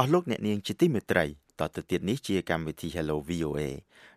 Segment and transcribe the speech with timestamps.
[0.00, 1.26] អស់លោកអ្នកនាងជាទីមេត្រី
[1.58, 3.60] តទៅទៀតនេះជាកម្មវិធី Hello VOA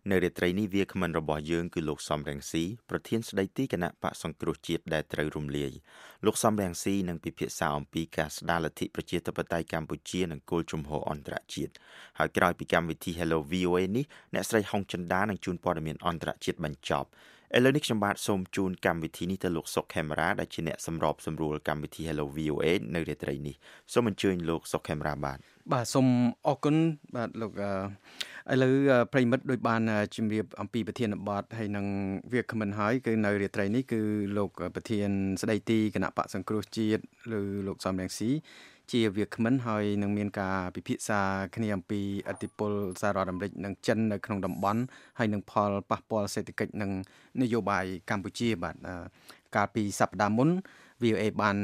[0.10, 5.72] នៅរាត្រីនេះវាគ្មិនរបស់យើងគឺលោកសំរងស៊ីប្រធានស្ដីទីគណៈបកសង្គ្រោះជាតិដែលត្រូវរំលាយ
[6.26, 11.74] លោកសំរងស៊ីនឹងពិភាក្សាអំពីការស្ដារលទ្ធិប្រជាធិបតេយ្យកម្ពុជានិងគោលជំហរអន្តរជាតិ
[12.20, 17.10] ហើយក្រោយពីកម្មវិធី Hello VOA នេះអ្នកស្រីហុងចិន្តានឹងជូនព័ត៌មានអន្តរជាតិបញ្ចប់
[17.58, 23.56] ឥឡូវនេះខ្ញុំបាទសូមជូនកម្មវិធីនេះទៅលោកសុកខេមរាដែលជាអ្នកសម្របសម្រួលកម្មវិធី Hello VOA នៅរាត្រីនេះ
[23.94, 25.38] សូមអញ្ជើញលោកសុកខេមរាបាទ
[25.74, 26.08] បាទសូម
[26.48, 26.76] អរគុណ
[27.16, 27.52] បាទលោក
[28.52, 28.74] ឥឡូវ
[29.14, 29.82] ប្រិមិត្តដូចបាន
[30.16, 31.86] ជម្រាបអំពីប្រធានបទហើយនឹង
[32.34, 34.02] វាគ្មិនហើយគឺនៅរាត្រីនេះគឺ
[34.38, 35.10] លោកប្រធាន
[35.42, 37.02] ស្ដីទីគណៈបកសង្គ្រោះជាតិ
[37.40, 38.30] ឬលោកសំរងស៊ី
[38.92, 41.22] ជាវាគ្មិនហើយនឹងមានការពិភាក្សា
[41.56, 44.82] គ្នាអំពីអធិបុលសហរដ្ឋអាមេរិកនិងចិននៅក្នុងតំបន់
[45.20, 46.92] ហើយនឹងផលប៉ះពាល់សេដ្ឋកិច្ចនិង
[47.42, 48.76] នយោបាយកម្ពុជាបាទ
[49.56, 50.50] កាលពីសប្តាហ៍មុន
[51.04, 51.58] VOA បាន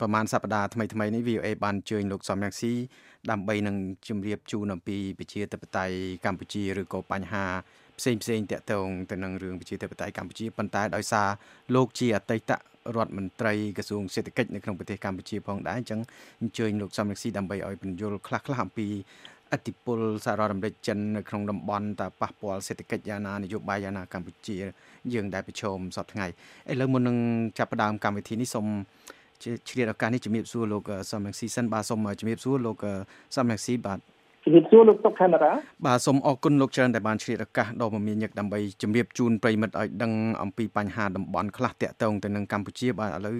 [0.00, 2.72] ប្រហែលសប្តាហ៍ថ្មីថ្មីនេះ VOA បានជើញលោកសំរងស៊ី
[3.30, 3.76] ដើម្បីនឹង
[4.08, 7.44] ជម្រាបជូនអំពីប្រជាធិបតេយ្យកម្ពុជាឬក៏បញ្ហា
[7.98, 11.28] ផ្សេងផ្សេងតាក់ទងទៅនឹងរឿងប្រជាធិបតេយ្យកម្ពុជាប៉ុន្តែដោយសារ
[11.74, 12.52] លោកជាអតីត
[12.96, 16.00] រដ្ឋមន្ត្រីក្រសួងសេដ្ឋកិច្ចនៅក្នុងប្រទេសកម្ពុជាផងដែរអញ្ចឹង
[16.40, 18.88] អញ្ជើញលោកសំរងស៊ីដើម្បីឲ្យបញ្យល់ខ្លះៗអំពី
[19.52, 24.56] អតិពលសហរដ្ឋអាមេរិកចិននៅក្នុងតំបន់តើប៉ះពាល់សេដ្ឋកិច្ចយ៉ាងណានយោបាយយ៉ាងណាកម្ពុជា
[25.14, 26.26] យើងដែលប្រឈមសពថ្ងៃ
[26.70, 27.16] ឥឡូវមុននឹង
[27.58, 28.66] ចាប់ផ្ដើមកម្មវិធីនេះសូម
[29.68, 32.76] ឆ្លៀតឱកាសនេះជំរាបសួរលោកសំរងស៊ីសិនបាទសូមជំរាបសួរលោក
[33.36, 34.00] សំរងស៊ីបាទ
[34.44, 35.52] ជំរាបសួរលោកសុកខេមរា
[35.86, 43.38] បាទសូមអរគុណលោកច្រើនដែលបានឆ្លៀតឱកាសដ៏មមាញឹកដើម្បីជំរាបជូនប្រិមិត្តឲ្យដឹងអំពីបញ្ហាតំបន់ខ្លះតាក់ទងទៅនឹងកម្ពុជាបាទឥឡូវ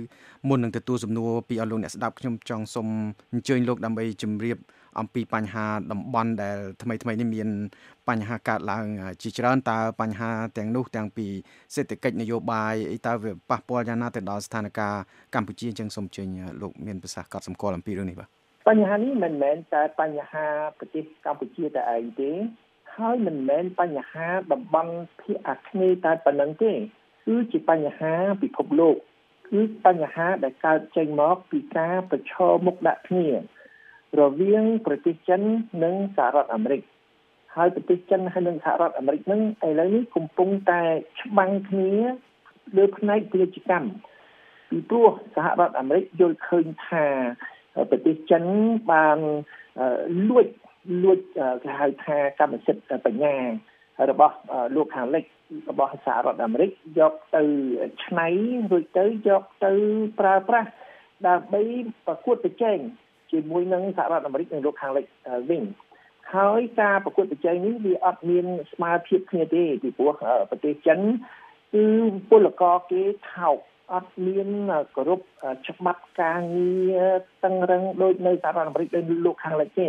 [0.49, 2.89] មុននឹងទទួលសំណួរពីអស់លោកអ្នកស្ដាប់ខ្ញុំចង់សូម
[3.33, 4.57] អញ្ជើញលោកដើម្បីជម្រាប
[5.01, 7.49] អំពីបញ្ហាតំបន់ដែលថ្មីថ្មីនេះមាន
[8.09, 8.87] បញ្ហាកើតឡើង
[9.23, 11.27] ជាច្រើនតើបញ្ហាទាំងនោះទាំងពី
[11.75, 14.93] សេដ្ឋកិច្ចនយោបាយអីតើវាប៉ះពាល់យ៉ាងណាទៅដល់ស្ថានភាព
[15.35, 16.29] កម្ពុជាអញ្ចឹងសូមជើញ
[16.63, 18.29] លោកមានប្រសាសន៍កត់សម្គាល់អំពីរឿងនេះបាទ
[18.69, 20.47] បញ្ហានេះមិនមែនតែបញ្ហា
[20.79, 22.31] ប្រទេសកម្ពុជាតែឯងទេ
[22.97, 26.73] ហើយមិនមែនបញ្ហាតំបន់ភាគអាគ្នេយ៍តែប៉ុណ្ណឹងទេ
[27.27, 28.13] គឺជាបញ្ហា
[28.43, 28.97] ពិភពលោក
[29.51, 33.29] គឺបញ្ហាដែលកើតចេញមកពីការប្រឈមមុខដាក់គ្នា
[34.21, 35.41] រវាងប្រទេសចិន
[35.85, 36.83] និងសហរដ្ឋអាមេរិក
[37.57, 40.83] ហើយប្រទេសចិនហើយនិងសហរដ្ឋអាមេរិកនឹងឥឡូវនេះកំពុងតែ
[41.23, 41.93] ច្បាំងគ្នា
[42.77, 43.89] លើផ្នែកពាណិជ្ជកម្ម
[44.69, 47.05] ពីព្រោះសហរដ្ឋអាមេរិកយល់ឃើញថា
[47.91, 48.45] ប្រទេសចិន
[48.93, 49.19] បាន
[50.29, 50.47] លួច
[51.03, 51.19] លួច
[51.63, 53.37] គេហៅថាកម្មសិទ្ធិបញ្ញា
[54.11, 54.37] របស់
[54.75, 55.25] លោកខាងលិច
[55.71, 57.43] របស់សហរដ្ឋអាមេរិកយកទៅ
[58.05, 58.29] ឆ្នៃ
[58.71, 59.73] រួចទៅយកទៅ
[60.21, 60.71] ប្រើប្រាស់
[61.27, 61.63] ដើម្បី
[62.07, 62.79] ប្រកួតប្រជែង
[63.33, 65.05] ជាមួយនឹងសហរដ្ឋអាមេរិកនិងលោកខាងលិច
[65.51, 65.63] វិញ
[66.35, 70.13] ហើយការប្រកួតប្រជែងនេះវាអត់មានស្មើភាពគ្នាទេពីព្រោះ
[70.51, 70.99] ប្រទេសចិន
[71.75, 71.87] គឺ
[72.31, 73.03] ពលករគេ
[73.35, 73.57] ថោក
[73.93, 74.49] អត់មាន
[74.97, 75.21] គោរព
[75.69, 77.03] ច្បាប់ការងារ
[77.45, 79.89] តឹងរឹងដូចនៅសហរដ្ឋអាមេរិកដូចលោកខាងលិចទេ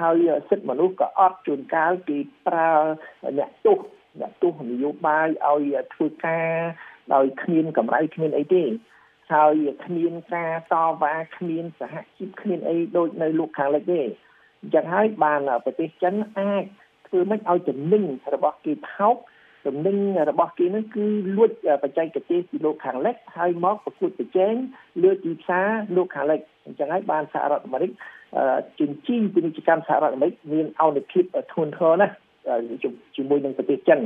[0.00, 2.72] ហើយសិទ្ធិមនុស្សក៏អត់ជួនកាលគេប្រើ
[3.38, 3.78] អ្នកទោស
[4.20, 6.50] អ្នកទោសនយោបាយឲ្យធ្វើការ
[7.14, 8.64] ដោយគ្មានកម្រៃគ្មានអីទេ
[9.32, 9.52] ហើយ
[9.84, 14.00] គ្មានការតវ៉ាគ្មានសហជីពគ្មានអីដូចនៅលោកខាងលិចទេ
[14.62, 16.64] អញ្ចឹងហើយបានប្រទេសចិនអាច
[17.06, 18.04] ធ្វើមិនឲ្យចំណេញ
[18.34, 19.16] របស់គេថោក
[19.66, 19.96] ចំណេញ
[20.30, 21.06] របស់គេនឹងគឺ
[21.36, 21.50] លួច
[21.82, 24.54] បច្ចេកទេសពីលោកខាងលិចហើយមកប្រកួតប្រជែង
[25.02, 27.90] លើទីផ្សារលោកខាងលិចអញ្ចឹងហើយបានសហរដ្ឋអាមេរិក
[28.80, 32.14] ជញ្ជីងពាណិជ្ជកម្មសហរដ្ឋអាមេរិកមានអនុភាពធ្ងន់ធ្ងរណាស់
[33.16, 34.00] ជាមួយនឹងប្រទេសចិន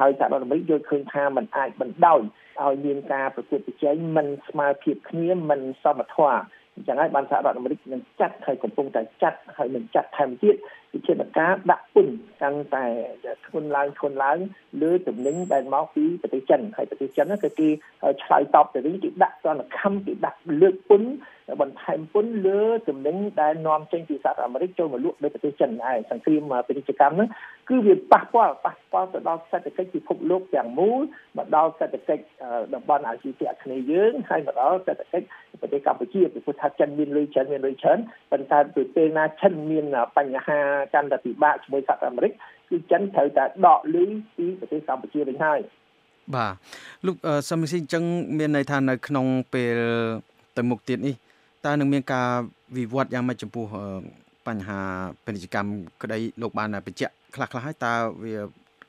[0.00, 2.20] ហើយសហរដ្ឋអាមេរិកយល់ឃើញថាมันអាចបណ្ដោយ
[2.62, 6.38] ឲ្យមានការប្រកួតប្រជែងមិនស្មើភាពគ្នាមិនសមធម៌
[6.76, 10.56] អញ្ចឹងហើយបានសហរដ្ឋអាមេរិកនឹងចាត់ហើយកំពុងតែចាត់ហើយនឹងចាត់ថែមទៀត
[10.94, 12.86] វិធានការដាក់ពន្ធកាន់តែ
[13.46, 14.38] ធ្ងន់ឡើងធ្ងន់ឡើង
[14.82, 17.68] លើទំនិញដែលមកពីប្រទេសចិនហើយប្រទេសចិនគឺគេ
[18.22, 21.10] ឆ្លើយតបទៅវិញគេដាក់ទណ្ឌកម្មគេដាក់លើកពន្ធ
[21.60, 27.28] បន្ថែមពន្ធលើទំនិញដែលនាំចេញពីសហរដ្ឋអាមេរិកចូលមកលក់នៅប្រទេសចិនហើយសង្គ្រាមពាណិជ្ជកម្មហ្នឹង
[27.68, 31.00] គឺវាប៉ះពាល់ប៉ះពាល់ទៅដល់សេដ្ឋកិច្ចពិភពលោកទាំងមូល
[31.38, 32.22] មកដល់សេដ្ឋកិច្ច
[32.74, 35.26] តំបន់អាស៊ីអាគ្នេយ៍យើងហើយមកដល់សេដ្ឋកិច្ច
[35.60, 37.98] ប្រទេសកម្ពុជាពីព្រោះថាចិនមានលុយច្រើនមានលុយច្រើន
[38.32, 39.84] ប៉ុន្តែពីពេលណាចិនមាន
[40.16, 40.60] បញ្ហា
[40.94, 42.32] កាន់តែពិបាកជាមួយសហរដ្ឋអាមេរិក
[42.70, 45.60] គឺចិនត្រូវតែដកលុយពីប្រទេសកម្ពុជាវិញហើយ
[46.34, 46.52] បាទ
[47.06, 47.16] លោក
[47.48, 48.04] សំស៊ីអញ្ចឹង
[48.38, 49.78] មានន័យថានៅក្នុងពេល
[50.56, 51.14] ទៅមុខទៀតនេះ
[51.66, 52.28] តើនឹងមានការ
[52.76, 53.64] វិវត្តយ៉ាងម៉េចចំពោះ
[54.46, 54.80] បញ្ហា
[55.24, 55.70] ពាណិជ្ជកម្ម
[56.02, 57.92] ក្តីលោកបានបញ្ជាក់ខ្លះខ្លះហើយតើ
[58.24, 58.36] វា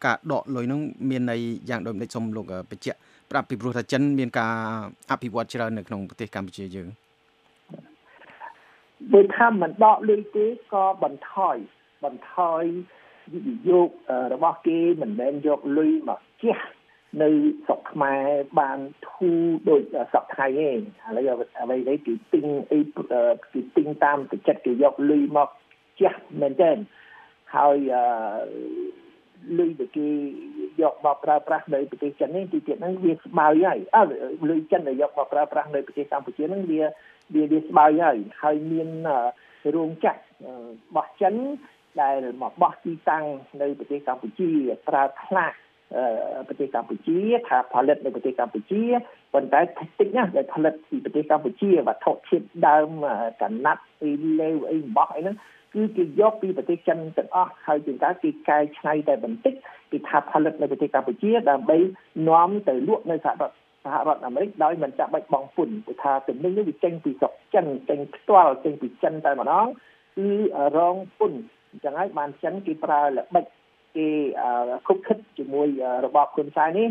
[0.05, 2.97] ការដកលុយនោះមានន័យយ៉ាងដូចម្ដេចសូមលោកបញ្ជាក់
[3.31, 4.53] ប្រាប់ពីព្រោះថាចិនមានការ
[5.11, 6.87] អភិវឌ្ឍច្រើននៅក្នុងប្រទេសកម្ពុជាយើង
[9.13, 11.57] បើថាមិនដកលុយទេក៏បន្ថយ
[12.03, 12.63] បន្ថយ
[13.33, 13.89] វិនិយោគ
[14.33, 16.57] របស់គេមិនមែនយកលុយមកជះ
[17.21, 17.29] នៅ
[17.65, 18.23] ស្រុកខ្មែរ
[18.59, 18.79] បាន
[19.09, 19.81] ធូរដូច
[20.13, 21.25] សពថ្ងៃឯងឥឡូវ
[21.61, 22.79] អ្វីដែលគេទិញអី
[23.53, 25.49] គេទិញតាមទឹកចិត្តគេយកលុយមក
[26.01, 26.77] ចាស់មែនទែន
[27.55, 27.77] ហើយ
[29.59, 30.07] លុយដែលគេ
[30.81, 34.03] យកមកប្រើប្រាស់នៅប្រទេសចិននេះទីទៀតហ្នឹងវាស្បើយហើយអើ
[34.49, 36.81] លុយចិនដែលយកមកប្រើប្រាស់នៅប្រទេសកម្ពុជាហ្នឹងវា
[37.35, 38.89] វាវាស្បើយហើយហើយមាន
[39.75, 40.21] រោងចក្រ
[40.95, 41.35] បោះចិន
[42.01, 43.23] ដែលមកបោះទីតាំង
[43.61, 44.49] នៅប្រទេសកម្ពុជា
[44.89, 45.51] ប្រើខ្លះ
[46.47, 48.83] ប្រទេសកម្ពុជាថាផលិតនៅប្រទេសកម្ពុជា
[49.33, 49.61] ប៉ុន្តែ
[49.99, 52.89] តិចណាស់ដែលផលិតពីប្រទេសកម្ពុជាវត្ថុធាតុដើម
[53.41, 55.37] កណាត់អីលេវអីបោះអីហ្នឹង
[55.73, 59.53] គឺគេយកពីប្រទេសចិនទាំងអស់ហើយជាងការគេកែច្នៃតែបន្តិច
[59.91, 61.77] គេថាផលិតនៅប្រទេសកម្ពុជាដើម្បី
[62.29, 69.67] នាំទៅលក់នៅសហរដ្ឋសហរដ្ឋអាមេរិកដោយមិនចាំបាច់បង់ពន្ធព្រោះថាទំនិញនេះវាចេញពីស្រុកចិនចេញផ្ទាល់ចេញពីចិនតែម្ដង
[70.17, 70.29] គឺ
[70.77, 71.39] រងពន្ធ
[71.71, 73.45] អញ្ចឹងហើយបានចិនគេប្រើល្បិច
[73.95, 74.07] គេ
[74.87, 75.67] គុកខិតជាមួយ
[76.05, 76.87] របបហ៊ុនសែននេះ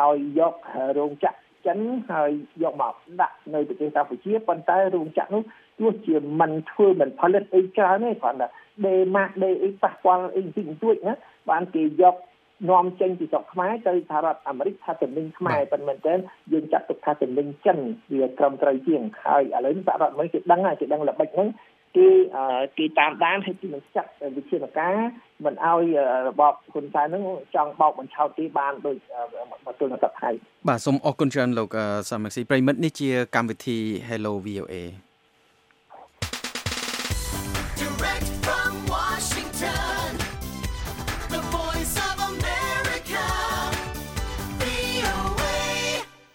[0.00, 0.54] ឲ្យយក
[0.98, 1.78] រោងចក្រចិន
[2.10, 2.30] ហើយ
[2.62, 5.42] យកមកដាក់នៅប្រទេសកម្ពុជាប៉ុន្តែរោងចក្រនោះ
[5.80, 8.48] ទោះជាមិនធ្វើមិនផលិតអីច្រើនទេគ្រាន់តែ
[8.86, 11.14] ដេម៉ាក់ដេអីប៉ះពាល់អីបន្តិចបន្តួចណា
[11.50, 12.16] បានគេយក
[12.70, 16.14] នាំចេញពីស្រុកខ្មែរទៅសហរដ្ឋអាមេរិកថាតំណែងខ្មែរប៉ុន្តែមែនតើ
[16.52, 17.78] យើងចាត់ទុកថាតំណែងចិន
[18.12, 21.48] វាត្រឹមត្រូវជាងហើយឥឡូវសហរដ្ឋអាមេរិកគេដឹងហើយគេដឹងល្បិចហ្នឹង
[21.96, 22.08] គេ
[22.78, 24.94] គេតាមដានហើយគេនឹងចាត់វិធានការ
[25.44, 25.84] មិនឲ្យ
[26.28, 27.24] របបហ៊ុនសែនហ្នឹង
[27.54, 28.96] ចង់បោកបញ្ឆោតទីបានដោយ
[29.64, 31.76] មកទល់នឹងសប្តាហ៍បាទសូមអរគុណច្រើនលោក
[32.10, 33.78] សាមគ្គីប្រិមិត្តនេះជាកម្មវិធី
[34.08, 34.74] Hello VOA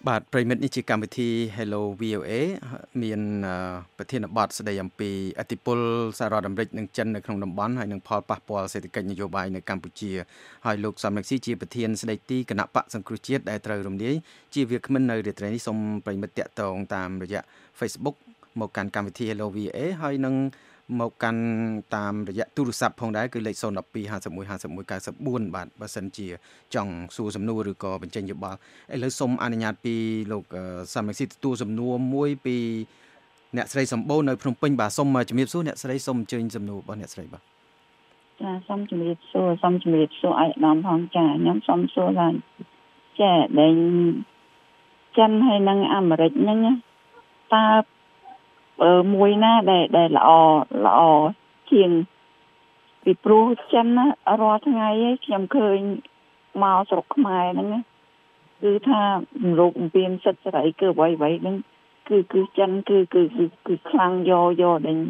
[0.07, 2.31] បាទប្រិមិត្តនេះជាកម្មវិធី Hello VOA
[3.03, 3.21] មាន
[3.97, 5.79] ប្រធានបទស្ដីអំពីអធិបុល
[6.19, 10.11] សហរដ្ឋអាមេរិកនិងចិននៅក្នុងតំបន់ហើយនឹងផលប៉ះពាល់សេដ្ឋកិច្ចនយោបាយនៅកម្ពុជា
[10.65, 14.15] ហើយលោកសំរងស៊ីជាប្រធានស្ដីទីគណៈបកសង្គ្រោះជាតិដែលត្រូវរំលាយ
[14.53, 17.41] ជាវាគ្មិននៅរាត្រីនេះសូមប្រិមិត្តតាក់ទងតាមរយៈ
[17.79, 18.15] Facebook
[18.59, 20.35] មកកាន់កម្មវិធី Hello VOA ហើយនឹង
[20.99, 21.41] មកកាន់
[21.95, 26.27] តាមរយៈទូរស័ព្ទផងដែរគឺលេខ012 51 51 94បាទបើសិនជា
[26.75, 28.57] ចង់សួរសំណួរឬក៏បញ្ចេញយោបល់
[28.93, 29.95] ឥឡូវសូមអនុញ្ញាតពី
[30.31, 30.43] លោក
[30.93, 32.57] សាមិកស៊ីទទួលសំណួរមួយពី
[33.57, 37.43] អ្នកស្រីសម្បូរនៅភ្នំពេញបាទសូមជំរាបសួរអ្នកស្រីសូមអញ្ជើញសំណួររបស់អ្នកស្រីបាទ
[38.41, 42.33] ចាសូមជំរាបសួរសូមជំរាបសួរអាយដាមផងចាខ្ញុំសូមសួរឡើង
[43.19, 43.75] ចាដែល
[45.17, 46.59] ចិនហើយនិងអាមេរិកហ្នឹង
[47.53, 47.65] តើ
[49.13, 50.29] មួយណាដែលដែលល្អ
[50.85, 50.99] ល្អ
[51.71, 51.89] ជាង
[53.03, 54.05] ពីព្រោះចិនណា
[54.41, 55.79] រាល់ថ្ងៃឯងខ្ញុំឃើញ
[56.63, 57.69] មកស្រុកខ្មែរហ្នឹង
[58.63, 59.01] គឺថា
[59.59, 61.55] រោគអំពីមសិទ្ធិសេរីគឺអ្វីអ្វីហ្នឹង
[62.09, 63.21] គឺគឺចិនគឺគឺ
[63.67, 65.03] គឺខ្លាំងយកយកដល់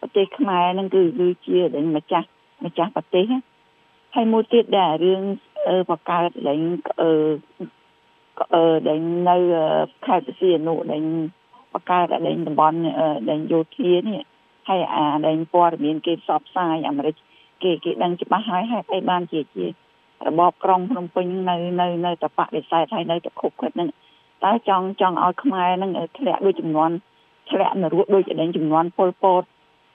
[0.00, 2.28] ប្រទេសខ្មែរហ្នឹងគឺគឺជាដល់ម្ចាស់
[2.64, 3.24] ម្ចាស់ប្រទេស
[4.14, 5.22] ហើយមួយទៀតដែររឿង
[5.90, 6.60] បកកើតឡើង
[7.00, 7.10] អឺ
[8.54, 8.98] អឺដែល
[9.28, 9.36] នៅ
[10.06, 11.02] ខេត្តសៀនុដែល
[11.72, 12.78] បង្កើតដែងតំបន់
[13.30, 14.22] ដែងយោធានេះ
[14.68, 17.14] ហើយអាដែងព័ត៌មានគេផ្សព្វផ្សាយអាមេរិក
[17.62, 19.66] គេគេដឹងច្បាស់ហើយហេតុអីបានជាជា
[20.26, 23.88] របបក្រុងភ្នំពេញនៅនៅនៅតបដិសេធហើយនៅតខុបគាត់នឹង
[24.44, 26.90] តើចង់ចង់ឲ្យខ្មែរនឹងធ្លាក់ដូចចំនួន
[27.50, 29.42] ធ្លាក់នរោដូចដែងចំនួនពលពត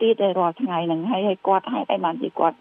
[0.01, 2.57] ទៀតតែរាល់ថ្ងៃហ្នឹងហើយឲ្យគាត់ហេតុអីបានជាគាត់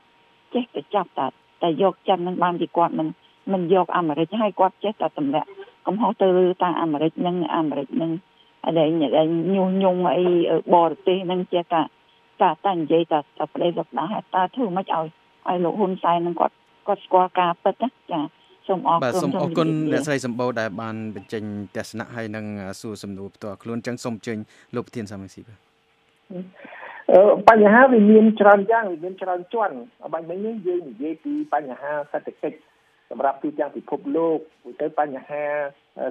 [0.55, 1.27] ចេះតែចាប់តែ
[1.63, 3.09] តែយកចិននឹងបានជាគាត់មិន
[3.53, 5.49] មិនយកអាមេរិកហើយគាត់ចេះតែតម្លាក់
[5.87, 6.27] កំហុសទៅ
[6.63, 8.11] តាអាមេរិកនឹងអាមេរិកនឹង
[8.79, 8.89] ដែល
[9.55, 10.27] ញុះញង់អី
[10.75, 11.83] បរទេសហ្នឹងជាតា
[12.43, 15.07] តាតានិយាយតាតាប្តីលោកដាស់តាធ្វើមិនឲ្យ
[15.49, 16.55] ឲ្យលោកហ៊ុនសែននឹងគាត់
[16.87, 18.21] គាត់ស្គាល់ការពិតណាចា
[18.69, 21.43] សូមអរគុណបាទសូមអរគុណអ្នកស្រីសម្បូរដែលបានបញ្ចេញ
[21.77, 22.45] ទស្សនៈហើយនឹង
[22.81, 24.39] សួរសំណួរផ្ទាល់ខ្លួនចឹងសូមអញ្ជើញ
[24.75, 25.59] លោកប្រធានសមាជិកបាទ
[27.49, 29.77] បញ្ហាវាមានច្រើនយ៉ាងវាមានច្រើនជាន់
[30.13, 32.59] បាញ់មិញយើងនិយាយពីបញ្ហាសេដ្ឋកិច្ច
[33.13, 34.39] សម្រាប់ទូទាំងពិភពលោក
[34.81, 35.45] ទៅបញ្ហា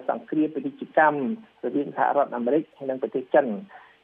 [0.09, 1.19] សង្គ្រាមពាណិជ្ជកម្ម
[1.65, 3.45] រវាងសហរដ្ឋអាមេរិកហើយនិងប្រទេសចិន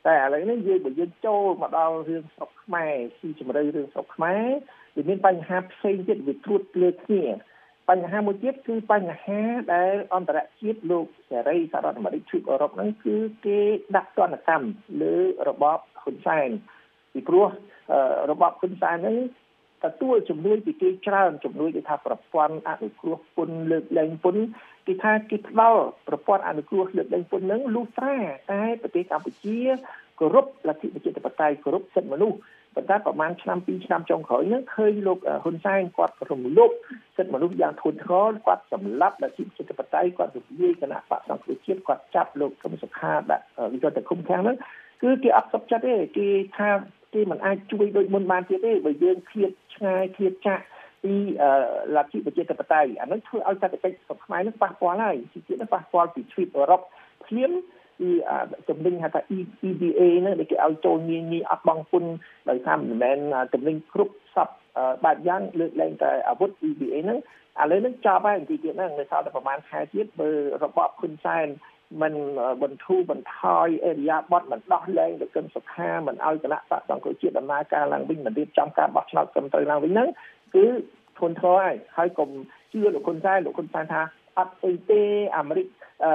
[0.06, 4.46] តែឥឡូវនេះយើងបើយើងចូលមកដល់រឿងស្រុកខ្មែរស៊ីជម្រៅរឿងស្រុកខ្មែរ
[4.96, 7.24] វាមានបញ្ហាផ្សេងទៀតវាត្រួតលើគ្នា
[7.90, 9.42] បញ្ហាមួយទៀតគឺបញ្ហា
[9.74, 13.60] ដែលអន្តរជាតិលោកសេរីសហរដ្ឋអាមេរិកជួយអឺរ៉ុបហ្នឹងគឺគេ
[13.96, 14.68] ដាក់ទណ្ឌកម្ម
[15.02, 15.16] លើ
[15.48, 16.50] របបហ៊ុនសែន
[17.14, 17.48] ពីព្រោះ
[18.32, 19.18] របបហ៊ុនសែនហ្នឹង
[19.86, 24.44] ទទួលជំនួយពីគេច្រើនជំនួយគេថាប្រព័ន្ធអនុគ្រោះពន្ធលើកលែងពន្ធ
[24.88, 28.18] គេថាគេផ្ដល់ប្រព័ន្ធអនុគ្រោះលើកលែងពន្ធនឹងលុះត្រា
[28.52, 29.60] តែប្រទេសកម្ពុជា
[30.20, 32.38] គោរពលទ្ធិប្រជាធិបតេយ្យគោរពសិទ្ធិមនុស្ស
[32.76, 36.72] ប៉ុន្តែប្រហែលឆ្នាំ2ឆ្នាំចុងក្រោយនេះឃើញលោកហ៊ុនសែនគាត់រំលោភ
[37.18, 44.58] សិទ្ធិមនុស្សយ៉ាងធ្ងន់ធ្ងរគាត់សម្លាប់លទ្ធិប្រជាធិបតេយ្យគាត់រំលាយគណៈបកសង្គ្រោះជាតិគាត់ចាប់លោកកឹមសុខាដាក់វិទ្យាឃុំឃាំងហ្នឹង
[45.04, 46.70] គឺគេអត់សុខចិត្តទេគេថា
[47.14, 50.64] គេមិនអាចជួយដូចមុនបានទៀតទេបើយើងឃ្លាតឆ្ងាយឃ្លាតចាក់
[51.04, 51.14] ពី
[51.96, 56.82] លទ្ធិប្រជាធិបតេយ្យអានឹងធ្វើឲ្យសេដ្ឋកិច្ចរបស់ខ្មែរនឹងប៉ះពាល់ហើយជាទៀតប៉ះពាល់ពីទ្វីបអឺរ៉ុប
[57.28, 57.52] ភ្លាម
[58.00, 58.10] ពី
[58.70, 59.22] តំណែងហៅថា
[59.68, 62.12] EBA ហ្នឹងដែលគេឲ្យចូលងាយងាយអត់បង់ពន្ធ
[62.50, 63.18] ដោយសារមិនមែន
[63.54, 64.50] តំណែងគ្រប់សព
[65.06, 67.20] បែបយ៉ាងលើកលែងតែអាវុធ EBA ហ្នឹង
[67.62, 70.30] ឥឡូវហ្នឹងចប់ហើយទីទៀតហ្នឹងនៅសល់តែប្រហែលខែទៀតបើ
[70.64, 71.48] របបហ៊ុនសែន
[72.02, 72.14] មិន
[72.64, 80.10] បន្ធូរបន្ថយអេរិយាប័តមិនដោះលែងទៅគឹមសុខាមិនឲ្យគណៈបកសង្គ្រោះជាតិដំណើរការឡើងវិញមិនរៀបចំការបោះឆ្នោតគឹមត្រូវឡើងវិញហ្នឹង
[80.56, 80.66] គឺ
[81.20, 82.30] ធនធ្ងរហើយហើយកុំ
[82.72, 84.02] ជឿលោកហ៊ុនសែនលោកហ៊ុនសែនថា
[84.38, 85.02] អត់អីទេ
[85.38, 85.68] អាមេរិក
[86.04, 86.12] អឺ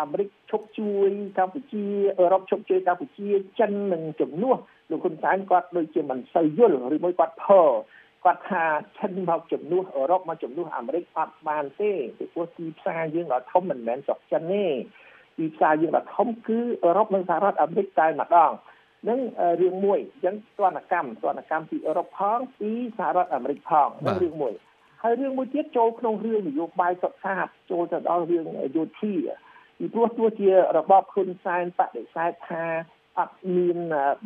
[0.00, 1.84] អាមេរិកឈប់ជួយកម្ពុជា
[2.18, 3.28] អឺរ៉ុបឈប់ជួយកម្ពុជា
[3.58, 4.56] ចិននឹងជំនួស
[4.90, 7.46] លោកហ៊ុនសែនគាត់ដូចជាមិនសូវយល់ឬមួយគាត់ផ
[8.24, 8.64] គាត់ថា
[8.98, 14.64] ចិនមកជំនួសអឺរ៉ុបមកជំនួសអាមេរិកអត់បានទេពីព្រោះទីផ្សារយើងដ៏ធំមិនមែនស្រុកចិនទេ
[15.38, 18.50] ទីផ្សារយើងដ៏ធំគឺអឺរ៉ុបនិងសហរដ្ឋអាមេរិកតែម្ដង
[19.08, 19.20] នឹង
[19.60, 24.54] រឿងមួយអញ្ចឹងទណ្ឌកម្មទណ្ឌកម្មពីអឺរ៉ុបផងពីសហរដ្ឋអាមេរិកផងនឹងរឿងមួយ
[25.02, 28.44] ហើយរឿងមួយទៀតចូលក្នុងរឿងនយោបាយសុខសាស្ត្រចូលទៅដល់រឿង
[28.76, 29.14] យោធា
[29.78, 32.64] ពីព្រោះទោះជារបបហ៊ុនសែនបដិសេធថា
[33.19, 33.77] អត់មាន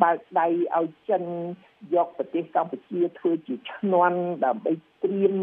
[0.02, 1.24] បើកដៃឲ្យចិន
[1.94, 4.72] យកប្រទេសកម្ពុជាធ្វើជាឈ្នន់ដើម្បី
[5.04, 5.34] ត្រៀម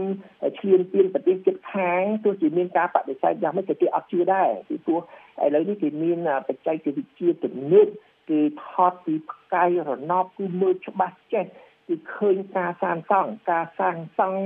[0.60, 5.00] ឈ្លានពានប្រទេសជិតខាងទោះជាមានការបដិសេធយ៉ាងម៉េចក៏គេអត់ជឿដែរពីព្រោះ
[5.46, 7.88] ឥឡូវនេះគេមានបច្ចេកវិទ្យាទំនើប
[8.30, 11.46] គេថតពីផ្កាយរណបគឺមើលច្បាស់ចេះ
[11.88, 14.42] គឺឃើញការសាងសង់ការសាងសង់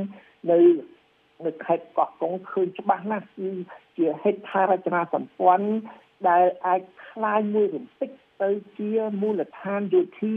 [0.52, 0.60] នៅ
[1.46, 3.50] នៅខេត្តកោះកុងឃើញច្បាស់ណាស់គឺ
[3.98, 5.68] ជាហេដ្ឋារចនាសម្ព័ន្ធ
[6.30, 8.10] ដែលអាចคล้ายមួយរំពេច
[8.43, 8.91] ទៅជា
[9.23, 10.35] មូលដ្ឋានយោធា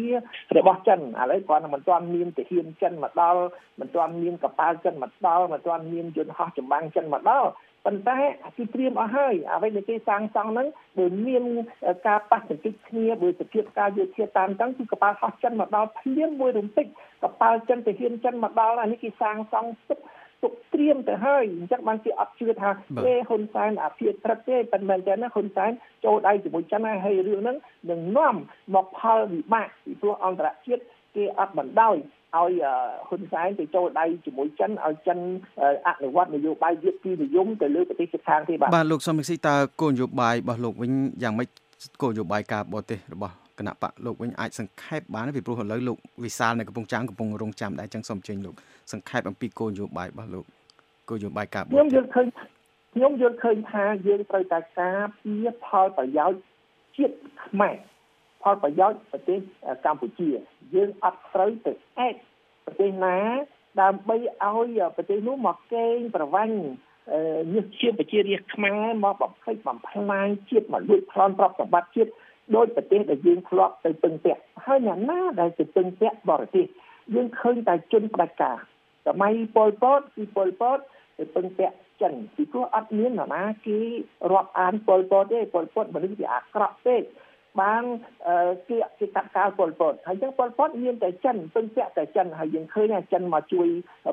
[0.57, 3.41] របស់ចិនឥឡូវគាត់មិនទាន់មានទាហានចិនមកដល់
[3.79, 7.49] មិនទាន់មានកប៉ាល់ចិនមកដល់មិនទាន់មានយន្តហោះចម្បាំងចិនមកដល់
[7.85, 8.19] ប៉ុន្តែ
[8.57, 11.43] គឺត្រៀមអស់ហើយអ្វីដែលគេសាងសង់ហ្នឹងបើមាន
[12.07, 16.87] ការប៉ះទង្គិចគ្នាបើសភាពការយោធាតាមចឹងគឺកប៉ាល់ហោះចិនមកដល់ភ្លាមមួយរំពេច
[17.23, 19.99] កប៉ាល់ចិនទាហានចិនមកដល់អានេះគេសាងសង់ទុក
[20.43, 22.69] ទុកត្រៀមទៅហើយអញ្ចឹងបានគេអត់ជឿថា
[23.05, 25.71] ទេហ៊ុនសែនអាភិបត្រឹកទេប៉ុន្តែចឹងណាហ៊ុនសែន
[26.05, 27.57] ចូលដៃជាមួយចិនហើយរឿងហ្នឹង
[27.89, 28.35] នឹងនាំ
[28.75, 30.83] មកផលវិបាកពីព្រោះអន្តរជាតិ
[31.15, 31.95] គេអត់បណ្ដោយ
[32.37, 32.51] ឲ្យ
[33.07, 35.19] ហ៊ុនសែនទៅចូលដៃជាមួយចិនឲ្យចិន
[35.87, 40.91] អនុវត្តនយោបាយវិទ្យានិយមទៅលើប្រទេសជិតខាងទេបាទបាទលោកសំមិកស៊ីតើគោលនយោបាយរបស់លោកវិញ
[41.23, 41.49] យ៉ាងម៉េច
[42.01, 48.55] គោលនយោបាយការបរទេសរបស់ គណៈបកលោកវិញអាចសង្ខេបបានពីព្រោះឥឡូវលោកវិសាលនៅកំពង់ចាមកំពុងរងចាំដែរចឹងសូមជើញលោក
[48.93, 50.45] សង្ខេបអំពីគោលនយោបាយរបស់លោក
[51.09, 52.27] គោលនយោបាយការបរទេសខ្ញុំយល់ឃើញ
[52.93, 56.41] ខ្ញុំយល់ឃើញថាយើងត្រូវតែការពារផលប្រយោជន៍
[56.97, 57.75] ជាតិខ្មែរ
[58.43, 59.39] ផលប្រយោជន៍ប្រទេស
[59.85, 60.29] កម្ពុជា
[60.75, 62.15] យើងអត់ត្រូវទៅអែក
[62.65, 63.17] ប្រទេសណា
[63.81, 66.55] ដើម្បីឲ្យប្រទេសនោះមកកេងប្រវ័ញ្ច
[67.53, 72.11] ញើសជាប្រជារាស្ត្រខ្មែរមកបំផ្លិចបំផ្លាញជាតិមកលួចប្លន់ទ្រព្យសម្បត្តិជាតិ
[72.55, 76.65] ដោយប្រទេសដែលយើងធ្លាប់ទៅពឹងពាក់ហើយអ្នកណាដែលទៅពឹងពាក់បរទេស
[77.15, 78.57] យើងឃើញតែជនផ្ដាច់ការ
[79.07, 80.79] សម័យប៉ុលពតគឺប៉ុលពត
[81.17, 83.79] ទៅពឹងពាក់ចិនពីព្រោះអត់មាននរណាគេ
[84.31, 87.03] រាប់អានប៉ុលពតទេប៉ុលពតមនុស្សវាអាក្រក់ពេក
[87.61, 87.83] បាន
[88.69, 93.67] គេគេកាត់កាលពលពតហើយអញ្ចឹងពលពតមានតែចិនពឹងពាក់តែចិនហើយយើងឃើញថាចិនមកជួយ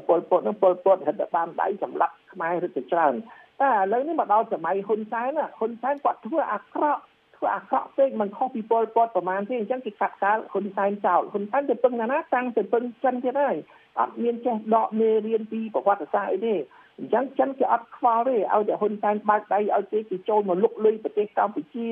[0.08, 3.14] ពលពតនោះពលពតរឹតបានដៃសម្លាប់ខ្មែររឹតទៅច្រើន
[3.60, 7.02] តែឥឡូវនេះមកដល់សម័យហ៊ុនសែនហ៊ុនសែនគាត់ធ្វើអាក្រក់
[7.36, 13.56] ធ្វើអាក្រក់ពេកមិនខុសពីពលពតប្រហែលទេអញ្ចឹងគេកាត់កាលហ៊ុនសែនចោលហ៊ុនសែនទៅពឹងណាណាតាំងទៅពឹងចិនទៀតហើយ
[14.00, 16.54] អត់មានចេះដកមេរៀនពីប្រវត្តិសាស្ត្រអីទេ
[16.98, 21.88] អញ្ចឹងចិនគេអត់ខ្វល់ទេឲ្យតែហ៊ុនសែនបើកដៃឲ្យគេគេចូលមកលុកលុយប្រទេសកម្ពុជា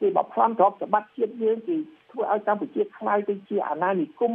[0.00, 1.76] គេមកផ្លន់ទ្រព្យសម្បត្តិជាតិយើងគេ
[2.12, 4.32] ធ្វើឲ្យកម្ពុជាខ្លាយទៅជាអាណានិគម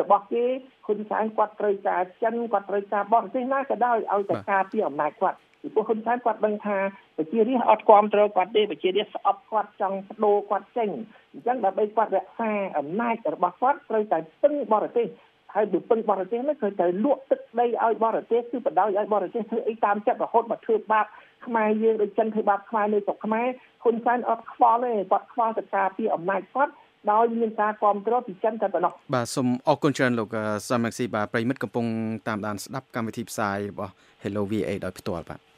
[0.00, 0.44] របស់គេ
[0.86, 6.76] ហ៊ុនសែនគាត់ត្រូវការចិនគាត់ត្រូវការបរទេសណាក៏ដោយឲ្យតែការពារអំណាចគាត់ ពីព្រោះហ៊ុនសែនគាត់ដឹងថា
[7.16, 10.88] ប្រជារាស្ត្រអត់គ្រប់គ្រងគាត់ទេប្រជារាស្ត្រស្អប់គាត់ចង់បដូរគាត់ចេញ
[11.32, 15.06] អញ្ចឹងដើម្បីគាត់រក្សាអំណាចរបស់គាត់ត្រូវតែពឹងបរទេស
[15.54, 21.06] ហើយបើពឹងបរទេសនោះគឺត្រូវលក់ទឹកដីឲ្យបរទេសគឺបដ ாய் ឲ្យបរទេសធ្វើអីតាមចិត្តរហូតមកធ្វើបាប
[21.46, 23.46] ខ្មែរយើងដូចចិនធ្វើបាបខ្មែរនៅស្រុកខ្មែរ
[23.82, 26.72] ហ៊ុនសែនអត់ខ្វល់ទេគាត់ខ្វល់ទៅការពីអំណាចគាត់
[27.12, 30.36] ដោយមានការគ្រប់គ្រងពីចិនតែប៉ុណ្ណោះបាទសូមអរគុណច្រើនលោក
[30.68, 31.86] សាមស៊ីបាទប្រិមិត្តកំពុង
[32.28, 33.92] តាមដានស្ដាប់កម្មវិធីផ្សាយរបស់
[34.22, 35.53] Hello VA ដោយផ្ទាល់បាទ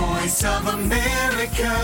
[0.00, 1.74] Voice of America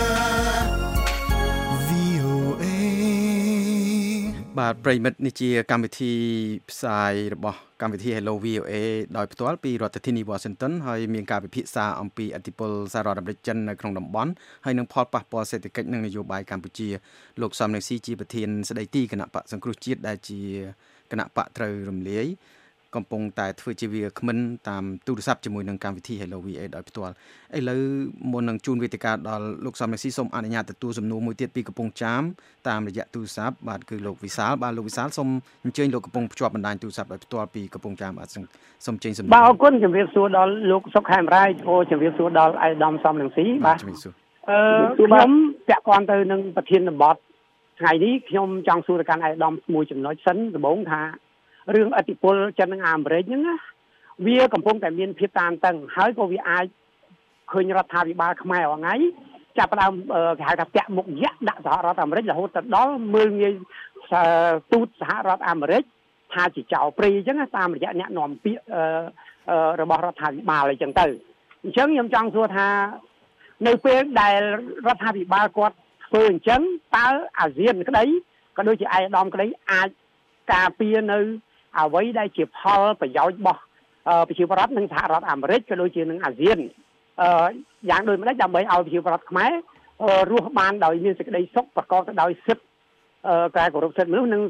[4.59, 6.13] បាទប្រិមិត្តនេះជាកម្មវិធី
[6.69, 8.73] ផ្សាយរបស់កម្មវិធី Hello VOA
[9.17, 14.31] ដោយផ្ទាល់ពីរដ្ឋធានី Washington ហើយមានការពិភាក្សាអំពីអធិបុលសាររដ្ឋអាមេរិកចិននៅក្នុងតំបន់
[14.65, 16.87] ហើយនឹងផលប៉ះពាល់សេដ្ឋកិច្ចនិងនយោបាយកម្ពុជា
[17.41, 20.41] លោកសំនេស៊ីជាប្រធានស្ដីទីគណៈបកសង្គ្រោះជាតិដែលជា
[21.11, 22.27] គណៈបកត្រូវរំលាយ
[22.95, 24.37] កំពុងតែធ្វើជាវាគ្មិន
[24.69, 27.13] តាមទូរស័ព្ទជាមួយនឹងកម្មវិធី Hello VA ដោយផ្ទាល់
[27.57, 27.81] ឥឡូវ
[28.31, 32.21] មុននឹងជូនវេទិកាដល់លោកសំរងស៊ីសូមអនុញ្ញាតទទួលសំណួរមួយទៀតពីកំពង់ចាម
[32.67, 35.29] តាមរយៈទូរស័ព្ទបាទគឺលោកវិសាលបាទលោកវិសាលសូម
[35.65, 38.29] អញ្ជើញលោកកំពុងភ្ជាប់បណ្ដាញទូរស័ព្ទដោយផ្ទាល់ពីកំពង់ចាមបាទ
[38.85, 44.13] សូមចេញសំណួរបាទអរគុណជំរាបសួរដល់លោកសុកខេមរាយអូជំរាបសួរដល់អៃដាមសំរងស៊ីបាទជំរាបសួរ
[44.49, 44.59] អឺ
[44.97, 45.31] ខ្ញុំ
[45.67, 47.15] ពាក់ព័ន្ធទៅនឹងប្រធានបទ
[47.79, 51.01] ថ្ងៃនេះខ្ញុំចង់សួរទៅកាន់អៃដាមមួយចំណុចសិនដំបូងថា
[51.75, 53.55] រឿងអធិបុលចិននិងអាមេរិកហ្នឹងណា
[54.25, 56.65] វាកំពុងតែមានភាពតានតឹងហើយក៏វាអាច
[57.51, 58.95] ឃើញរដ្ឋាភិបាលខ្មែរអងៃ
[59.57, 59.93] ចាប់ផ្ដើម
[60.37, 63.53] គេហៅថាពាក់មុខយៈដាក់សហរដ្ឋអាមេរិករហូតទៅដល់មើលងាយ
[64.71, 65.83] ទូតសហរដ្ឋអាមេរិក
[66.33, 68.61] ថាជាចៅព្រីអញ្ចឹងតាមរយៈអ្នកនាំពាក្យ
[69.81, 71.05] របស់រដ្ឋាភិបាលអញ្ចឹងទៅ
[71.63, 72.67] អញ្ចឹងខ្ញុំចង់សួរថា
[73.67, 74.39] នៅពេលដែល
[74.87, 75.75] រដ្ឋាភិបាលគាត់
[76.07, 76.61] ធ្វើអញ្ចឹង
[76.97, 77.07] តើ
[77.39, 78.03] អាស៊ានក្តី
[78.57, 79.89] ក៏ដូចជាឯកឧត្តមក្តីអាច
[80.53, 81.19] ការពារនៅ
[81.77, 83.61] អ្វីដែលជាផលប្រយោជន៍របស់
[84.27, 86.57] ប្រជាពលរដ្ឋនិងសហរដ្ឋអាមេរិកក៏ដូចជានឹងអាស៊ាន
[87.21, 87.29] អឺ
[87.89, 89.51] យ៉ាងដូចម្ដេចដើម្បីឲ្យប្រជាពលរដ្ឋខ្មែរ
[90.31, 92.65] រស់បានដោយមានសេចក្តីសុខប្រកបទៅដោយសិទ្ធិ
[93.57, 94.41] ការគោរពសិទ្ធិមនុស្សនិង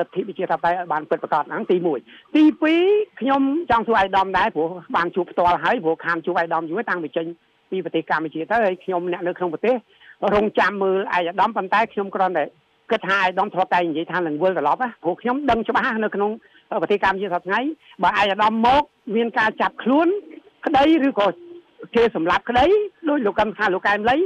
[0.00, 1.76] លទ្ធិប្រជាធិបតេយ្យឲ្យបានពិតប្រាកដហ្នឹងទី
[2.06, 2.44] 1ទី
[2.82, 7.26] 2ខ្ញុំចង់សួរអាយដាមដែរព្រោះបានជួបផ្ទាល់ហើយព្រោះខានជួបអាយដាមយូរតាំងពីចេញ
[7.70, 9.74] ពីប្រទេសកម្ពុជាទៅហើយខ្ញុំអ្នកនៅក្នុងប្រទេស
[10.34, 12.44] រងចាំមើលអាយដាមប៉ុន្តែខ្ញុំគ្រាន់តែ
[12.90, 16.30] គិតថាអាយដាមធ្លាប់តែនិយាយថានឹងវិលត្រឡប់ព្រោះខ្ញុំដឹងច្បាស់នៅក្នុង
[16.80, 17.60] ប្រទេសកម្ពុជាសប្តាហ៍ថ្ងៃ
[18.02, 18.82] បើអាយដាមមក
[19.16, 20.08] មានការចាប់ខ្លួន
[20.66, 21.26] ក្តីឬក៏
[21.96, 22.66] គេសម្លាប់ក្តី
[23.08, 24.16] ដោយលោកកម្មថាលោកកែមលី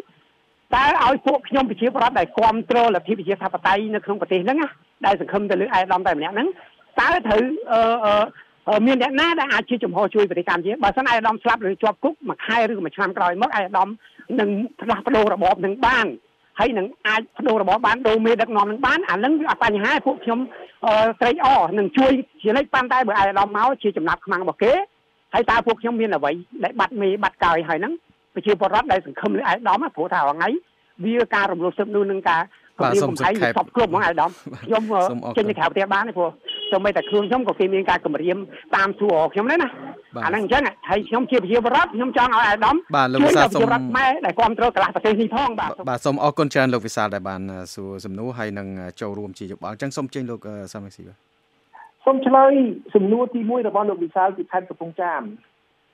[0.74, 4.68] តើឲ្យពួកខ្ញុំប្រជាប្រដ្ឋដែលគ្រប់គ្រងលទ្ធិប្រជាធិបតេយ្យនៅក្នុងប្រទេសហ្នឹងណា
[5.06, 6.48] ដែលសង្ឃឹមទៅលើអាយដាមតែម្នាក់ហ្នឹង
[7.00, 7.42] តើត្រូវ
[8.68, 13.88] អឺមានអ្នកណាដែលអាចជាចំហជួយប្រទេសកម្ពុជាបើសិនអាយដាមស្លាប់ឬជាប់គុកមួយខែឬមួយឆ្នាំក្រោយមកអាយដាម
[14.40, 14.50] នឹង
[14.80, 16.06] ផ្លាស់ប្ដូររបបនឹងបាន
[16.58, 20.38] ហើយនឹងអាចបដូររបបបានដូរមេដឹកនាំនឹងបានអានឹងវាអត់បញ្ហាពួកខ្ញុំ
[21.20, 24.72] ត្រេកអរនឹងជួយជានិច្ចប៉ុន្តែបើអាយដាមមកជាចំណាប់ខ្មាំងរបស់គេ
[25.34, 26.30] ហើយតើពួកខ្ញុំមានអ្វី
[26.64, 27.92] ដែលបាត់មេបាត់កាយហើយហ្នឹង
[28.34, 30.48] ប្រជាពលរដ្ឋដែលសង្ឃឹមលើអាយដាមព្រោះថាថ្ងៃ
[31.04, 32.42] វាការរំលោភសិទ្ធិមនុស្សនឹងការ
[32.78, 34.30] គម្រាមកំហែងសពគ្រប់ហ្មងអាយដាម
[34.66, 34.82] ខ្ញុំ
[35.36, 36.30] ចេញទៅក្រៅប្រទេសបានទេព្រោះ
[36.72, 38.38] សូម្បីតែខ្លួនខ្ញុំក៏គេមានការគម្រាម
[38.76, 39.70] តាមសួរខ្ញុំដែរណា
[40.24, 47.42] អាហ្នឹងអញ្ចឹងហើយខ្ញុំជាប្រជាពលរដ្ឋខ្ញុំចង់ឲ្យអាយដាមបាទលោកវិសាលសូមរដ្ឋខ្មែរដែលគ្រប់គ្រងកន្លះប្រទេសនេះផងបាទបាទសូមអរគុណច្រើនលោកវិសាលដែលបាន
[47.74, 48.68] សួរសំណួរហើយនឹង
[49.00, 50.40] ចូលរួមជាយោបល់អញ្ចឹងសូមចេញលោក
[50.72, 51.16] សាមិស៊ីបាទ
[52.04, 52.52] សូមឆ្លើយ
[52.94, 55.22] សំណួរទី1របស់លោកវិសាលពីខេត្តកំពង់ចាម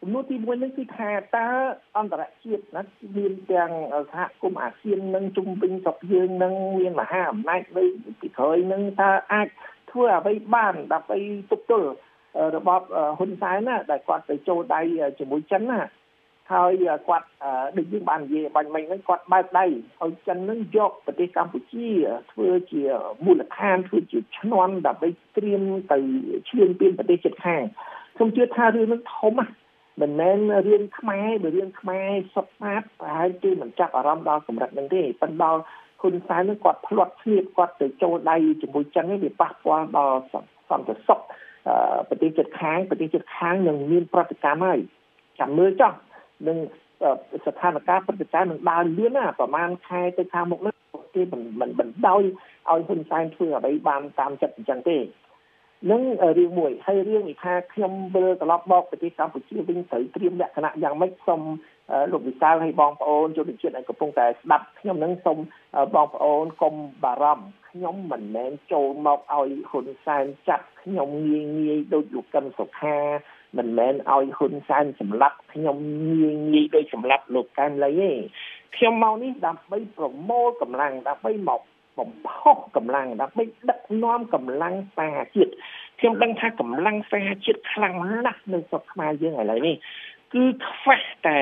[0.00, 1.48] សំណួរទី1នេះគឺថាតើ
[1.96, 2.82] អន្តរជាតិណា
[3.16, 3.70] មានទាំង
[4.12, 7.84] សហគមន៍អាស៊ាននិងជុំវិញស្រុកយើងនឹងមានមហាអំណាចនៅ
[8.20, 9.48] ពីក្រោយនឹងតើអាច
[9.92, 11.18] ធ្វើអ្វីបានដើម្បី
[11.50, 11.88] ទប់ទល់
[12.56, 12.82] របប
[13.18, 14.80] ហ៊ុនសែនណាដែលគាត់ទៅចូលដៃ
[15.18, 15.80] ជាមួយចិនណា
[16.52, 16.72] ហើយ
[17.08, 17.26] គាត់
[17.76, 21.88] ដូចយើងបាននិយាយបាញ់មិញហ្នឹងគាត់បើកដៃឲ្យចិនហ្នឹងយកប្រទេសកម្ពុជា
[22.32, 22.82] ធ្វើជា
[23.24, 25.98] មូលដ្ឋានធ្វើជាឈ្នន់ដើម្បីត្រៀមទៅ
[26.48, 27.62] ឈ្លានពានប្រទេសជិតខាង
[28.16, 29.46] ខ្ញុំជឿថារឿងហ្នឹងធំណា
[30.00, 35.60] មិនមែនរឿងខ្មែរបើរឿងខ្មែរសុទ្ធសាធប្រហែលជាមិនចាប់អារម្មណ៍ដល់កម្រិតហ្នឹងទេប៉ុន្តែដល់
[36.02, 40.18] ហ៊ុនសែននឹងគាត់ផ្្លាត់ស្ងៀមគាត់ទៅចូលដៃជាមួយចិននេះវាប៉ះពាល់ដល់
[40.70, 41.20] សន្តិសុខ
[42.08, 44.78] ប្រទេសជិតខាងប្រទេសជិតខាងនឹងមានប្រតិកម្មហើយ
[45.40, 45.92] ចាំមើលចោះ
[46.48, 46.58] នឹង
[47.46, 50.74] ស្ថានភាពប្រតិកម្មនឹងដើរលឿនណាប្រហែលខែទៅខាងមុខនេះ
[51.14, 52.34] គេមិនមិនបណ្ដោយឲ្យ
[52.66, 54.96] ហ៊ុនសែនធ្វើអ្វីបានតាមចិត្តអញ្ចឹងទេ
[55.90, 56.02] នឹង
[56.38, 61.42] រឿងមួយហើយរឿងនេះថាខ្ញុំវិលត្រឡប់មកប្រទេសកម្ពុជាវិញត្រូវត្រៀមលក្ខណៈយ៉ាងម៉េចសូម
[62.12, 65.38] លោកវិសាលហើយបងប្អូនជនជាតិដែលកំពុងតែស្ដាប់ខ្ញុំនឹងសូម
[65.94, 72.98] បងប្អូនកុំបារម្ភខ្ញុំមិនមែនចូលមកឲ្យហ៊ុនសែនចាប់ខ្ញុំងាយងាយដូចលោកកឹមសុខា
[73.58, 75.76] មិនមែនឲ្យហ៊ុនសែនសម្លាប់ខ្ញុំ
[76.10, 78.10] ងាយងាយដូចសម្លាប់លោកកែមលីទេ
[78.76, 81.60] ខ្ញុំមកនេះដើម្បីប្រមូលកម្លាំងដើម្បីមក
[81.98, 85.52] បំផុសកម្លាំងដើម្បីដឹកនាំកម្លាំងសហជាតិ
[85.98, 87.94] ខ្ញុំដឹងថាកម្លាំងសហជាតិខ្លាំង
[88.26, 89.76] ណាស់នៅស្រុកខ្មែរយើងឥឡូវនេះ
[90.34, 91.40] គឺខ្វះតែ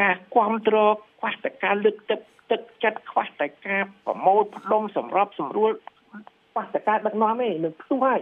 [0.00, 5.70] ការគ្រប់គ្រងខ្វះតែការលើកទឹកទឹកចិត្តខ្វះតែការប្រមូលផ្ដុំសម្របសម្រួល
[6.52, 8.20] ខ្វះតែការដឹកនាំទេនឹងផ្ទុះហើយ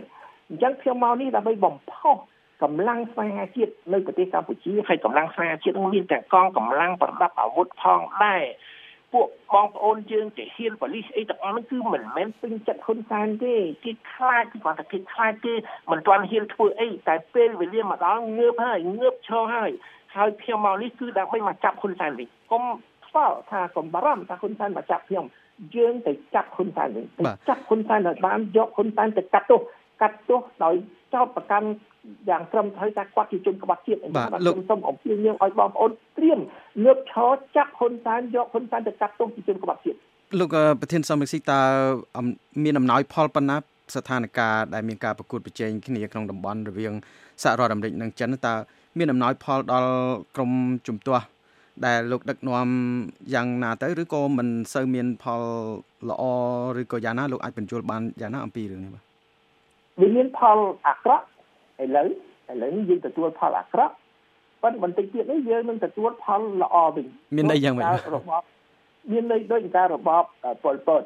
[0.48, 2.16] អញ្ចឹងខ្ញុំមកនេះដើម្បីបំផុស
[2.62, 8.42] កម្លាំងសហជាតិនៅប្រទេសកម្ពុជាហើយកម្លាំងសហជាតិនឹងមានទាំងកងកម្លាំងប្រដាប់អាវុធផងដែរ
[9.14, 15.54] ពួកបងប្អូនយើងជាហ៊ានប៉ូលីសអីទាំងអស់ហ្នឹងគឺមិនមែនពេញចិត្តហ៊ុនសែនទេគេខ្លាចគាត់តែគេខ្លាចទេ
[15.90, 19.70] មិនទាន់ហ៊ានធ្វើអីតែពេលវេលាមកដល់ងើបហើយងើបឈរហើយ
[20.16, 22.64] ហើយខ្ញុំមកនេះគឺដើម្បីមកចាប់ហ៊ុនសែនវិញកុំ
[23.06, 25.26] ខ្វល់ថាកុំបារម្ភថាហ៊ុនសែនមកចាប់ខ្ញុំ
[25.76, 27.06] យើងទៅចាប់ហ៊ុនសែនវិញ
[27.48, 29.60] ចាប់ហ៊ុនសែនឲ្យបានយកហ៊ុនសែនទៅកាត់ទោស
[30.00, 30.74] កាត់ទោសដោយ
[31.14, 31.68] ចោតប្រកាន់
[32.30, 36.38] យ៉ាងត្រឹមត្រូវថាគាត់ជាជនក្បត់ជាតិអញ្ចឹងបាទខ្ញុំសូមអំពាវនាវឲ្យបងប្អូនត្រៀម
[36.84, 39.98] ងើបឈរចាប់ហ៊ុនសែនយកហ៊ុនសែនទៅកាត់ទោសជាជនក្បត់ជាតិ
[40.40, 41.60] លោកប្រធានសមាជិកតើ
[42.64, 43.56] មានអំណោយផលប៉ុណ្ណា
[43.94, 46.92] ស្ថានភាពដែលមានការប្រកួតប្រជែងគ្នាក្នុងតំបន់រវាង
[47.42, 48.54] សហរដ្ឋអាមេរិកនិងចិនតើ
[48.98, 49.92] មានអំណោយផលដល់
[50.36, 50.52] ក្រម
[50.88, 51.24] ជំទាស់
[51.86, 52.68] ដែលលោកដឹកនាំ
[53.34, 55.42] យ៉ាងណាទៅឬក៏មិនសូវមានផល
[56.08, 56.22] ល្អ
[56.80, 59.04] ឬក៏យ៉ាងណាលោកអាចបញ្យល់បានយ៉ាងណាអំពីរឿងនេះបាទ
[60.00, 61.24] វាមានផលអាក្រក់
[61.82, 62.06] ឥឡូវ
[62.50, 63.94] ឥឡូវនេះយើងទទួលផលអាក្រក់
[64.62, 67.06] ប៉ុន្តែបន្តិចទៀតនេះយើងនឹងទទួលផលល្អវិញ
[67.36, 68.42] មានន័យយ៉ាងម៉េចរបប
[69.10, 70.22] មានន័យដូចការរបប
[70.64, 71.02] ប៉ុលពត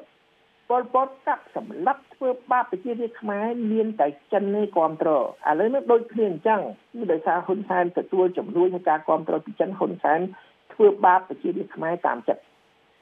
[0.70, 6.61] ប៉ុលពតកាប់សម្លាប់ធ្វើបាបប្រជារាស្ត្រខ្មែរមានតែចិននេះគ្រប់គ្រងឥឡូវនេះដូចគ្នាអញ្ចឹង
[6.94, 10.20] គឺដោយសារហ៊ុនសែនទទួលជំនួយនៃការគ្រប់គ្រងពីចិនហ៊ុនសែន
[10.72, 12.42] ធ្វើបាបប្រជារាស្ត្រខ្មែរតាមចិត្ត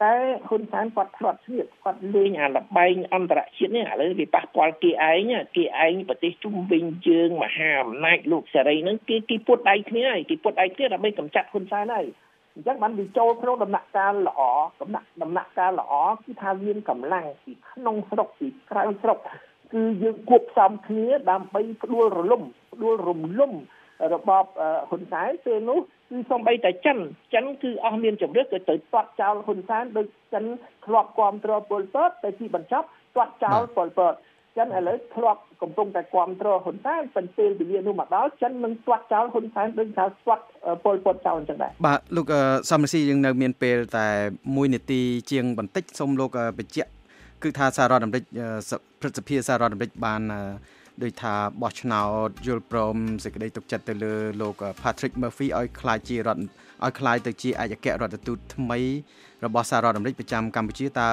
[0.02, 0.14] តែ
[0.48, 12.06] ហ៊ុនសែនគាត់ធ្លាប់ជ្រាបគាត់លេងអាលបែងអន្តរជាតិនេះឥឡូវវាប៉ះពាល់គេឯងគេឯងប្រទេសជុំវិញយើងមហាអំណាចលោកសេរីហ្នឹងគេគេពុតដៃគ្នាហើយគេពុតដៃគ្នាដើម្បីកម្ចាត់ហ៊ុនសែនហើយ
[12.54, 14.40] អញ្ចឹងបានវាចូលក្នុងដំណាក់កាលល្អ
[14.82, 15.92] ដំណាក់ដំណាក់កាលល្អ
[16.24, 19.18] គឺថាមានកម្លាំងពីក្នុងស្រុកពីក្រៅស្រុក
[19.72, 23.52] គឺយើងគួបផ្សំគ្នាដើម្បីផ្ដួលរលំផ្ដួលរំលំ
[24.14, 24.44] របប
[24.88, 25.78] ហ៊ុនសែនពេលនោះ
[26.11, 26.98] គឺសំបីតែចិន
[27.35, 30.44] ចិនគឺអស់មានជំរឿគឺទៅទាត់ចោលហ៊ុនសែនដោយចិន
[30.87, 34.14] ធ្លាប់គ្រប់គ្រងពលពតតែទីបញ្ចប់ទាត់ចោលពលពត
[34.56, 40.44] ចិនឥឡូវធ្លាប់កំពុងតែគ្រប់គ្រងហ៊ុនសែនប៉ុន្តែពេលវេលានោះមកដល់ចិននឹងទាត់ចោលហ៊ុនសែនដូចថាទាត់
[40.85, 42.32] ពលពតចោលអញ្ចឹងដែរបាទលោក
[42.70, 44.06] សំរស៊ីយើងនៅមានពេលតែ
[44.40, 46.90] 1នាទីជាងបន្តិចសូមលោកបញ្ជាក់
[47.42, 48.24] គឺថាសហរដ្ឋអាមេរិក
[49.00, 50.22] ព្រឹទ្ធសភាសហរដ្ឋអាមេរិកបាន
[51.02, 56.42] ដោយថាបោះឆ្នោតយល់ព្រមសេចក្តីទុកចិត្តទៅលើលោក Patrick Murphy ឲ្យក្លាយជារដ្ឋ
[56.85, 58.78] ឲ្យក្លាយទៅជាឯកអគ្គរដ្ឋទូតថ្មី
[59.44, 61.11] របស់សហរដ្ឋអាមេរិកប្រចាំកម្ពុជាតើ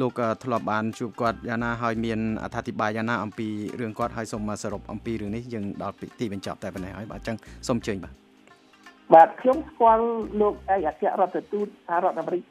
[0.00, 3.48] លោកធ្លាប់បានជួបគាត់យ៉ាងណាហើយមានអត្ថាធិប្បាយយ៉ាងណាអំពី
[3.80, 7.36] រឿងគាត់ហើយសូមសរុបអំពីរឿងនេះយើងដល់ទីបញ្ចប់តែប៉ុណ្ណេះហើយបាទអញ្ចឹង
[7.68, 8.25] សូមអញ្ជើញបាទ
[9.14, 10.06] បាទខ្ញុំស្គាល់
[10.40, 12.42] លោកឯកអគ្គរដ្ឋទូតសហរដ្ឋអាមេរិក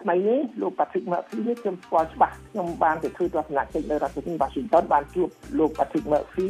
[0.00, 6.48] ថ្មីនេះលោក Patrick Murphy នេះខ្ញុំស្គាល់ច្បាស់ខ្ញុំបានទៅធ្វើទស្សនកិច្ចនៅរដ្ឋធានី Washington បានជួបលោក Patrick Murphy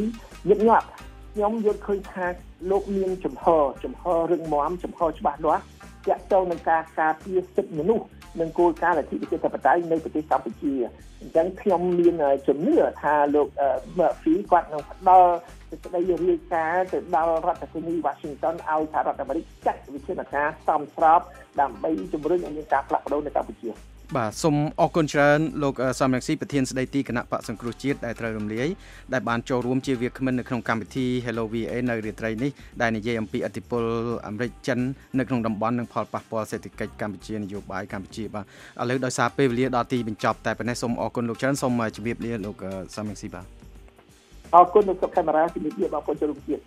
[0.49, 0.87] ញឹកញាប់
[1.35, 2.27] ខ្ញុំយល់ឃើញថា
[2.71, 3.45] លោកមានចំហ
[3.85, 5.65] ចំហរឹងមាំចំហច្បាស់លាស់
[6.07, 8.07] ទាក់ទងនឹងការការពារសិទ្ធិមនុស្ស
[8.41, 10.73] និងគោលការណ៍លទ្ធិប្រជាធិបតេយ្យនៅប្រទេសកម្ពុជា
[11.21, 12.15] អញ្ចឹងខ្ញុំមាន
[12.49, 13.49] ជំនឿថាលោក
[13.99, 15.33] Murphy គាត់នឹងផ្ដល់
[15.71, 21.21] សេចក្តីរាយការណ៍ទៅដល់រដ្ឋធានី Washington ឲ្យសហរដ្ឋអាមេរិកចាត់វិធានការសមស្រប
[21.61, 23.71] ដើម្បីជំរុញឲ្យមានការផ្លាស់ប្ដូរនៅកម្ពុជា
[24.17, 28.69] បាទសូមអរគុណច្រើនលោកសំរងស៊ីប្រធានស្ដីទីគណៈបកសង្គ្រោះជាតិដែលត្រូវរំលាយ
[29.13, 33.85] ដែលបានចូលរួមជាវាគ្មិននៅក្នុងកម្មវិធី Hello VA នៅរាត្រីនេះដែលនិយាយអំពីអធិបុល
[34.27, 34.79] អាមេរិកចិន
[35.19, 38.47] នៅក្នុងតំបន់និងផលប៉ះពាល់សេដ្ឋកិច្ចកម្ពុជានយោបាយកម្ពុជាបាទឥ
[38.91, 42.57] ឡូវដោយសារពេលវេលាដល់ទីបញ្ចប់តែប៉ុណ្ណេះសូមអរគុណលោកច្រើនសូមជម្រាបលាលោក
[42.97, 43.47] សំរងស៊ីបាទ
[44.55, 46.63] អរគុណលោកសុខេមរាជំរាបលាបងប្អូនចូលរួមជាតិ